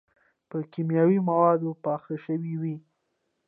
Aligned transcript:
پۀ 0.49 0.57
کيماوي 0.71 1.19
موادو 1.27 1.71
پاخۀ 1.83 2.15
شوي 2.25 2.53
وي 2.61 2.75